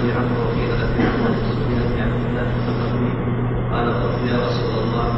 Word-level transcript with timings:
ابي 0.00 0.12
عمرو 0.12 0.40
وقيل 0.44 0.70
ابي 0.84 1.02
عمرو 1.12 1.32
السفيان 1.32 1.88
عن 2.00 2.12
الله 2.26 2.48
قال 3.72 3.86
قلت 4.00 4.20
يا 4.32 4.36
رسول 4.46 4.74
الله 4.84 5.08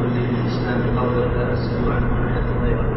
قل 0.00 0.12
الإسلام 0.16 0.80
قولا 0.98 1.26
لا 1.26 1.52
أسأل 1.52 1.92
عنه 1.92 2.10
أحد 2.26 2.46
غيره. 2.62 2.88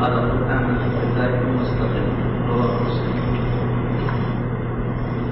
قال 0.00 0.12
قل 0.30 0.42
آمنت 0.56 0.82
بالله 0.96 1.30
ثم 1.40 1.58
استقم 1.60 2.06
رواه 2.48 2.72
مسلم. 2.82 3.16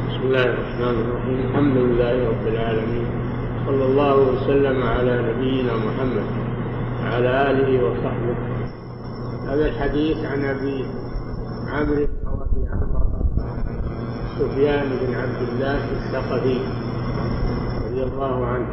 بسم 0.08 0.22
الله 0.22 0.44
الرحمن 0.44 0.96
الرحيم. 1.02 1.38
الحمد 1.48 1.76
لله 1.76 2.14
رب 2.28 2.46
العالمين. 2.46 3.06
صلى 3.66 3.84
الله 3.84 4.16
وسلم 4.16 4.82
على 4.82 5.14
نبينا 5.28 5.72
محمد 5.76 6.28
وعلى 7.00 7.50
آله 7.50 7.70
وصحبه. 7.84 8.36
هذا 9.48 9.66
الحديث 9.66 10.18
عن 10.24 10.44
أبي 10.44 10.78
عمرو 11.72 12.06
سفيان 14.38 14.86
بن 15.02 15.14
عبد 15.14 15.48
الله 15.48 15.80
الثقفي 15.96 16.58
رضي 17.86 18.02
الله 18.02 18.46
عنه 18.46 18.66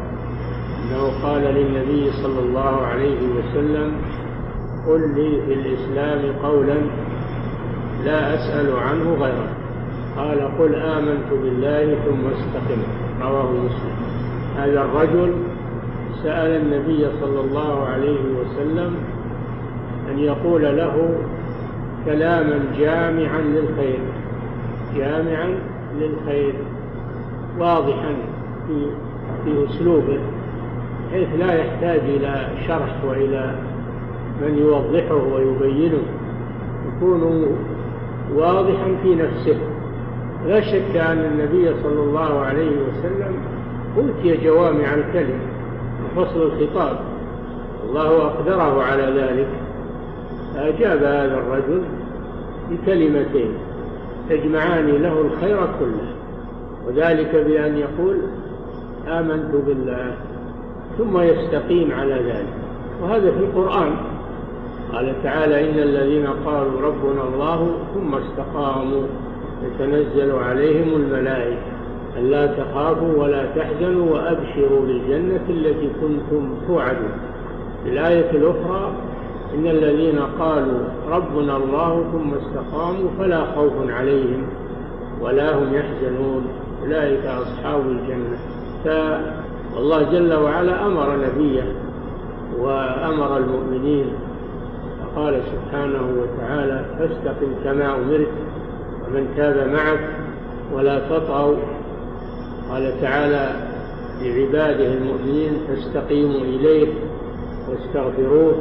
أنه 0.83 1.23
قال 1.23 1.41
للنبي 1.41 2.11
صلى 2.11 2.39
الله 2.39 2.85
عليه 2.85 3.19
وسلم 3.37 3.91
قل 4.87 5.01
لي 5.15 5.41
في 5.45 5.53
الإسلام 5.53 6.35
قولا 6.43 6.75
لا 8.05 8.35
أسأل 8.35 8.75
عنه 8.75 9.13
غيره. 9.13 9.49
قال 10.17 10.57
قل 10.59 10.75
آمنت 10.75 11.29
بالله 11.43 11.95
ثم 12.05 12.27
استقم. 12.27 12.81
رواه 13.21 13.51
مسلم. 13.51 13.95
هذا 14.57 14.81
الرجل 14.81 15.33
سأل 16.23 16.51
النبي 16.61 17.07
صلى 17.21 17.39
الله 17.39 17.85
عليه 17.85 18.21
وسلم 18.39 18.95
أن 20.11 20.19
يقول 20.19 20.63
له 20.63 21.19
كلاما 22.05 22.59
جامعا 22.77 23.41
للخير. 23.41 23.99
جامعا 24.97 25.59
للخير 25.99 26.53
واضحا 27.59 28.15
في 28.67 28.85
في 29.45 29.65
أسلوبه 29.69 30.19
حيث 31.11 31.27
لا 31.39 31.53
يحتاج 31.53 31.99
إلى 31.99 32.47
شرح 32.67 32.95
وإلى 33.07 33.55
من 34.41 34.57
يوضحه 34.57 35.15
ويبينه 35.15 36.03
يكون 36.87 37.45
واضحا 38.35 38.95
في 39.03 39.15
نفسه. 39.15 39.57
لا 40.47 40.61
شك 40.61 40.95
أن 40.95 41.17
النبي 41.17 41.81
صلى 41.83 42.01
الله 42.01 42.39
عليه 42.39 42.71
وسلم 42.71 43.35
أوتي 43.97 44.37
جوامع 44.45 44.93
الكلم 44.93 45.39
وفصل 46.17 46.41
الخطاب 46.41 46.99
الله 47.89 48.25
أقدره 48.25 48.83
على 48.83 49.03
ذلك. 49.03 49.47
فأجاب 50.53 50.97
هذا 50.97 51.37
الرجل 51.37 51.81
بكلمتين. 52.71 53.53
تجمعان 54.29 54.87
له 54.87 55.21
الخير 55.21 55.57
كله. 55.79 56.15
وذلك 56.87 57.35
بأن 57.35 57.77
يقول 57.77 58.17
آمنت 59.07 59.55
بالله 59.67 60.13
ثم 60.97 61.19
يستقيم 61.19 61.91
على 61.91 62.13
ذلك. 62.13 62.53
وهذا 63.01 63.31
في 63.31 63.39
القرآن. 63.39 63.91
قال 64.93 65.13
تعالى 65.23 65.69
إن 65.69 65.79
الذين 65.79 66.27
قالوا 66.45 66.81
ربنا 66.81 67.23
الله 67.33 67.77
ثم 67.93 68.15
استقاموا 68.15 69.03
تتنزل 69.61 70.31
عليهم 70.31 70.95
الملائكة. 70.95 71.75
ألا 72.17 72.47
تخافوا 72.47 73.23
ولا 73.23 73.45
تحزنوا 73.45 74.13
وأبشروا 74.13 74.81
بالجنة 74.81 75.45
التي 75.49 75.89
كنتم 76.01 76.49
توعدون. 76.67 77.11
الآية 77.85 78.31
الأخرى 78.31 78.91
إن 79.55 79.67
الذين 79.67 80.19
قالوا 80.39 80.79
ربنا 81.09 81.57
الله 81.57 82.03
ثم 82.11 82.33
استقاموا 82.33 83.09
فلا 83.19 83.45
خوف 83.55 83.73
عليهم 83.89 84.43
ولا 85.21 85.57
هم 85.57 85.73
يحزنون. 85.73 86.45
أولئك 86.83 87.25
أصحاب 87.25 87.81
الجنة. 87.81 88.37
فالله 88.83 90.03
جل 90.03 90.33
وعلا 90.33 90.85
أمر 90.85 91.17
نبيه 91.17 91.63
وأمر 92.59 93.37
المؤمنين 93.37 94.05
فقال 95.01 95.41
سبحانه 95.51 96.07
وتعالى 96.21 96.85
فاستقم 96.99 97.47
كما 97.63 97.95
أمرت 97.95 98.27
ومن 99.07 99.33
تاب 99.37 99.67
معك 99.73 100.09
ولا 100.73 100.99
تطغوا. 100.99 101.55
قال 102.71 103.01
تعالى 103.01 103.49
لعباده 104.21 104.93
المؤمنين 104.93 105.53
فاستقيموا 105.67 106.41
إليه 106.41 106.87
واستغفروه 107.69 108.55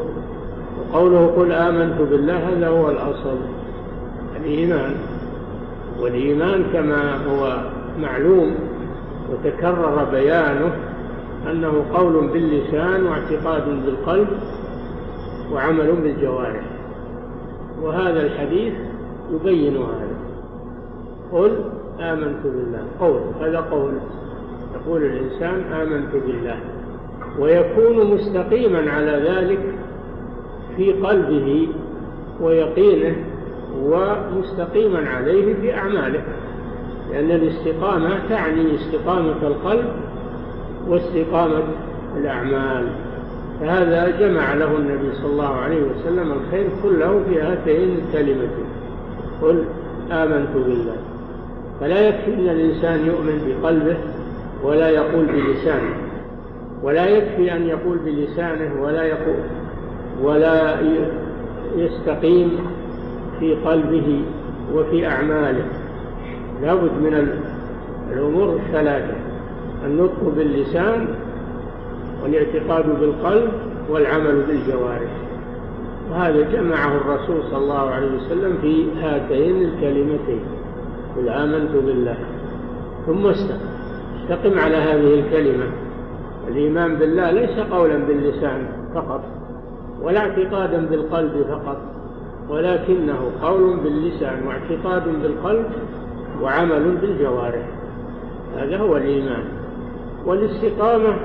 وقوله 0.95 1.27
قل 1.27 1.53
آمنت 1.53 2.01
بالله 2.01 2.49
هذا 2.49 2.69
هو 2.69 2.91
الأصل. 2.91 3.37
الإيمان. 4.41 4.95
والإيمان 6.01 6.65
كما 6.73 7.27
هو 7.27 7.57
معلوم 8.01 8.55
وتكرر 9.31 10.05
بيانه 10.13 10.73
أنه 11.51 11.85
قول 11.95 12.29
باللسان 12.29 13.07
واعتقاد 13.07 13.65
بالقلب 13.87 14.29
وعمل 15.53 15.93
بالجوارح. 16.03 16.63
وهذا 17.83 18.21
الحديث 18.21 18.75
يبين 19.35 19.77
هذا. 19.77 20.17
قل 21.33 21.51
آمنت 22.01 22.43
بالله. 22.45 22.83
قول. 23.01 23.21
هذا 23.41 23.61
قول. 23.61 23.93
يقول 24.75 25.03
الإنسان 25.03 25.73
آمنت 25.73 26.13
بالله. 26.27 26.57
ويكون 27.39 28.15
مستقيما 28.15 28.91
على 28.91 29.31
ذلك 29.31 29.59
في 30.77 30.93
قلبه 30.93 31.69
ويقينه 32.41 33.17
ومستقيما 33.83 35.09
عليه 35.09 35.55
في 35.55 35.75
أعماله. 35.75 36.23
لأن 37.13 37.31
الاستقامة 37.31 38.29
تعني 38.29 38.75
استقامة 38.75 39.37
القلب 39.43 39.85
واستقامة 40.89 41.63
الأعمال. 42.17 42.87
فهذا 43.61 44.19
جمع 44.21 44.55
له 44.55 44.77
النبي 44.77 45.15
صلى 45.15 45.33
الله 45.33 45.55
عليه 45.55 45.81
وسلم 45.83 46.33
الخير 46.33 46.67
كله 46.83 47.21
في 47.29 47.41
هاتين 47.41 47.99
الكلمتين. 47.99 48.67
قل 49.43 49.65
آمنت 50.11 50.49
بالله. 50.55 50.97
فلا 51.81 52.09
يكفي 52.09 52.35
أن 52.35 52.49
الإنسان 52.49 53.07
يؤمن 53.07 53.57
بقلبه 53.63 53.97
ولا 54.63 54.89
يقول 54.89 55.27
بلسانه. 55.27 55.97
ولا 56.83 57.07
يكفي 57.07 57.53
أن 57.57 57.67
يقول 57.67 57.99
بلسانه 57.99 58.83
ولا 58.83 59.03
يقول 59.03 59.37
ولا 60.23 60.77
يستقيم 61.77 62.59
في 63.41 63.55
قلبه 63.55 64.23
وفي 64.75 65.07
أعماله. 65.07 65.65
لابد 66.63 66.91
من 67.03 67.29
الأمور 68.13 68.57
الثلاثة 68.57 69.15
النطق 69.87 70.33
باللسان 70.37 71.09
والاعتقاد 72.23 73.01
بالقلب 73.01 73.53
والعمل 73.91 74.43
بالجوارح. 74.43 75.11
وهذا 76.11 76.41
جمعه 76.53 76.97
الرسول 76.97 77.43
صلى 77.51 77.59
الله 77.59 77.91
عليه 77.91 78.17
وسلم 78.17 78.59
في 78.61 78.87
هاتين 79.01 79.63
الكلمتين 79.63 80.41
قل 81.17 81.29
آمنت 81.29 81.71
بالله. 81.71 82.17
ثم 83.07 83.27
استقم. 83.27 83.59
استقم 84.23 84.59
على 84.59 84.77
هذه 84.77 85.21
الكلمة. 85.21 85.65
الإيمان 86.49 86.95
بالله 86.95 87.31
ليس 87.31 87.59
قولا 87.59 87.99
باللسان 87.99 88.67
فقط. 88.95 89.25
ولا 90.05 90.21
اعتقادا 90.21 90.87
بالقلب 90.87 91.47
فقط 91.51 91.77
ولكنه 92.49 93.31
قول 93.43 93.77
باللسان 93.77 94.47
واعتقاد 94.47 95.23
بالقلب 95.23 95.67
وعمل 96.43 96.97
بالجوارح. 96.97 97.67
هذا 98.57 98.77
هو 98.77 98.97
الإيمان. 98.97 99.45
والاستقامة 100.27 101.17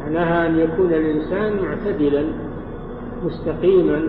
معناها 0.00 0.46
أن 0.46 0.58
يكون 0.58 0.92
الإنسان 0.92 1.52
معتدلا 1.62 2.24
مستقيما 3.24 4.02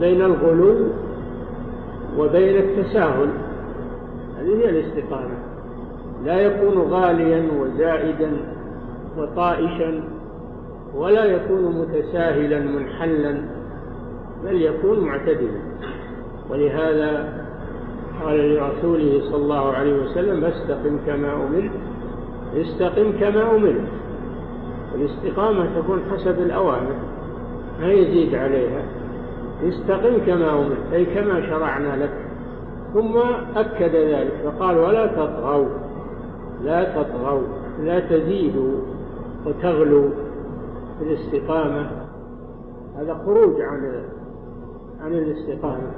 بين 0.00 0.22
الغلو 0.22 0.76
وبين 2.18 2.56
التساهل. 2.56 3.28
هذه 4.38 4.56
هي 4.56 4.70
الاستقامة. 4.70 5.38
لا 6.24 6.40
يكون 6.40 6.78
غاليا 6.78 7.48
وزائدا 7.60 8.30
وطائشا 9.18 10.02
ولا 10.94 11.24
يكون 11.24 11.62
متساهلا 11.62 12.60
منحلا 12.60 13.42
بل 14.44 14.62
يكون 14.62 15.00
معتدلا. 15.00 15.60
ولهذا 16.50 17.40
قال 18.24 18.54
لرسوله 18.54 19.20
صلى 19.24 19.36
الله 19.36 19.72
عليه 19.72 20.02
وسلم 20.02 20.40
فاستقم 20.40 20.98
كما 21.06 21.34
أمرت. 21.34 21.70
استقم 22.56 23.12
كما 23.20 23.56
أمرت. 23.56 23.88
والاستقامة 24.92 25.66
تكون 25.76 26.00
حسب 26.12 26.38
الأوامر 26.38 26.94
ما 27.80 27.92
يزيد 27.92 28.34
عليها. 28.34 28.82
استقم 29.68 30.18
كما 30.26 30.50
أمرت 30.50 30.92
أي 30.92 31.04
كما 31.04 31.46
شرعنا 31.46 32.04
لك. 32.04 32.12
ثم 32.94 33.18
أكد 33.56 33.96
ذلك 33.96 34.32
فقال 34.44 34.78
ولا 34.78 35.06
تطغوا 35.06 35.68
لا 36.64 36.84
تطغوا 36.84 37.42
لا 37.84 38.00
تزيدوا 38.00 38.74
وتغلوا. 39.46 40.10
الاستقامة. 41.02 41.90
هذا 42.98 43.14
خروج 43.26 43.60
عن 43.60 44.02
عن 45.04 45.12
الاستقامة. 45.12 45.92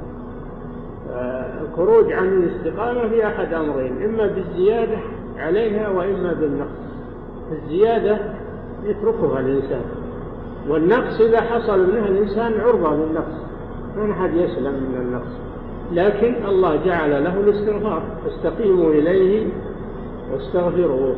الخروج 1.63 2.13
عن 2.13 2.29
الاستقامة 2.29 3.09
في 3.09 3.27
أحد 3.27 3.55
أمرين 3.55 4.03
إما 4.03 4.27
بالزيادة 4.27 4.99
عليها 5.39 5.89
وإما 5.89 6.33
بالنقص. 6.33 6.83
الزيادة 7.53 8.19
يتركها 8.85 9.41
الإنسان 9.41 9.83
والنقص 10.69 11.21
إذا 11.21 11.41
حصل 11.41 11.93
منها 11.93 12.09
الإنسان 12.09 12.61
عرضة 12.61 12.95
للنقص. 12.95 13.43
ما 13.97 14.13
أحد 14.13 14.35
يسلم 14.35 14.73
من 14.73 15.01
النقص. 15.01 15.39
لكن 15.93 16.47
الله 16.47 16.85
جعل 16.85 17.25
له 17.25 17.41
الاستغفار 17.41 18.03
فاستقيموا 18.25 18.91
إليه 18.91 19.47
واستغفروه. 20.33 21.17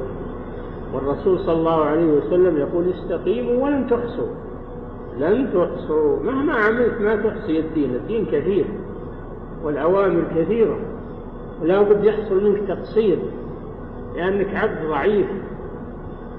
والرسول 0.94 1.38
صلى 1.38 1.52
الله 1.52 1.84
عليه 1.84 2.06
وسلم 2.06 2.56
يقول 2.56 2.84
استقيموا 2.88 3.64
ولن 3.64 3.86
تحصوا. 3.90 4.28
لن 5.18 5.50
تحصوا. 5.54 6.22
مهما 6.22 6.52
عملت 6.52 7.00
ما 7.00 7.16
تحصي 7.16 7.60
الدين. 7.60 7.94
الدين 7.94 8.26
كثير 8.26 8.64
والأوامر 9.64 10.24
كثيرة. 10.36 10.76
ولا 11.62 11.82
بد 11.82 12.04
يحصل 12.04 12.44
منك 12.44 12.68
تقصير 12.68 13.18
لأنك 14.16 14.54
عبد 14.54 14.88
ضعيف 14.88 15.26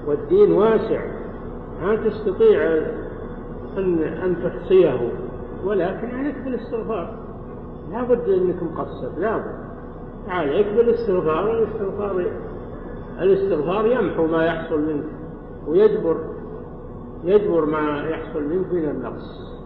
والدين 0.06 0.52
واسع. 0.52 1.00
ما 1.82 1.96
تستطيع 1.96 2.62
أن 3.78 3.98
أن 4.02 4.36
تحصيه. 4.44 5.08
ولكن 5.64 6.16
عليك 6.16 6.36
بالاستغفار. 6.44 7.14
لا 7.92 8.02
بد 8.02 8.28
أنك 8.28 8.62
مقصر. 8.62 9.08
لا 9.18 9.36
بد. 9.36 9.54
عليك 10.28 10.66
بالاستغفار. 10.76 11.48
والاستغفار 11.48 12.26
الاستغفار 13.20 13.86
يمحو 13.86 14.26
ما 14.26 14.46
يحصل 14.46 14.80
منك 14.80 15.04
ويجبر 15.68 16.16
يجبر 17.24 17.64
ما 17.64 18.04
يحصل 18.08 18.42
منك 18.42 18.72
من 18.72 18.84
النقص. 18.84 19.56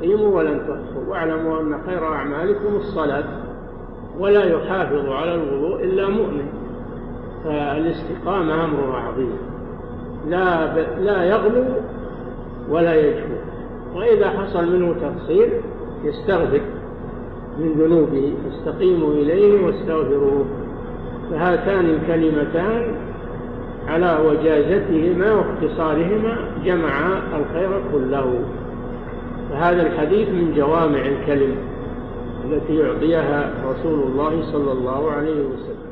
قيموا 0.00 0.36
ولن 0.36 0.58
تحصوا 0.58 1.10
واعلموا 1.10 1.60
أن 1.60 1.78
خير 1.86 2.04
أعمالكم 2.04 2.76
الصلاة 2.76 3.24
ولا 4.18 4.44
يحافظ 4.44 5.08
على 5.08 5.34
الوضوء 5.34 5.84
إلا 5.84 6.08
مؤمن. 6.08 6.46
فالاستقامة 7.44 8.64
أمرها 8.64 8.96
عظيم. 8.96 9.38
لا 10.28 10.74
ب... 10.74 10.86
لا 11.00 11.24
يغلو 11.24 11.64
ولا 12.70 12.94
يجفو 12.94 13.34
وإذا 13.94 14.30
حصل 14.30 14.72
منه 14.72 14.94
تقصير 15.00 15.60
يستغفر 16.04 16.60
من 17.58 17.72
ذنوبه 17.72 18.34
فاستقيموا 18.44 19.12
إليه 19.12 19.66
واستغفروه. 19.66 20.44
فهاتان 21.30 21.84
الكلمتان 21.84 22.94
على 23.88 24.18
وجازتهما 24.26 25.32
واختصارهما 25.32 26.36
جمعا 26.64 27.22
الخير 27.38 27.70
كله. 27.92 28.38
فهذا 29.50 29.82
الحديث 29.82 30.28
من 30.28 30.54
جوامع 30.56 31.00
الكلم 31.06 31.56
التي 32.44 32.76
يعطيها 32.76 33.50
رسول 33.70 34.02
الله 34.02 34.42
صلى 34.52 34.72
الله 34.72 35.10
عليه 35.10 35.40
وسلم. 35.40 35.85